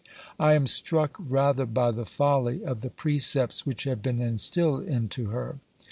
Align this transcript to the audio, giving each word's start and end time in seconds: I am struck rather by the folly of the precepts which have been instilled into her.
I 0.39 0.53
am 0.55 0.65
struck 0.65 1.15
rather 1.19 1.67
by 1.67 1.91
the 1.91 2.07
folly 2.07 2.65
of 2.65 2.81
the 2.81 2.89
precepts 2.89 3.67
which 3.67 3.83
have 3.83 4.01
been 4.01 4.19
instilled 4.19 4.87
into 4.87 5.27
her. 5.27 5.59